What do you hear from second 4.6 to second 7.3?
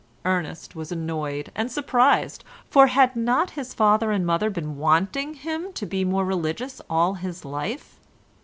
wanting him to be more religious all